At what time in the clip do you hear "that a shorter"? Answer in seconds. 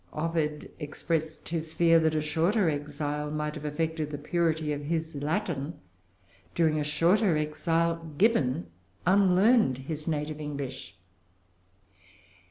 1.99-2.67